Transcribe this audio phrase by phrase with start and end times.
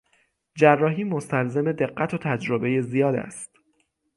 [0.55, 3.51] جراحی مستلزم دقت و تجربهی زیاد است.